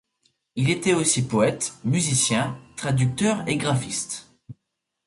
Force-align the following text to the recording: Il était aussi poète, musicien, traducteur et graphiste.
Il 0.55 0.71
était 0.71 0.95
aussi 0.95 1.27
poète, 1.27 1.73
musicien, 1.85 2.57
traducteur 2.75 3.47
et 3.47 3.55
graphiste. 3.57 4.31